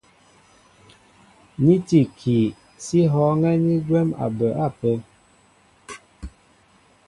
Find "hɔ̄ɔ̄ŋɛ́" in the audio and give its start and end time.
3.11-3.53